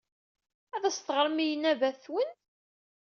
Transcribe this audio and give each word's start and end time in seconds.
Ad 0.75 0.83
as-teɣrem 0.85 1.37
i 1.43 1.47
yanbaba-twen. 1.47 2.29